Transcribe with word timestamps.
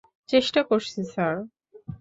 চেষ্টা 0.29 0.61
করছি, 0.63 0.99
স্যার। 1.13 1.35